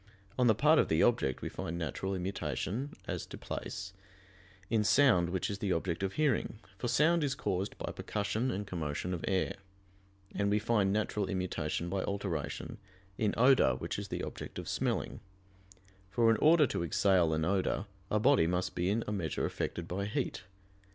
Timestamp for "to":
3.27-3.37, 16.65-16.83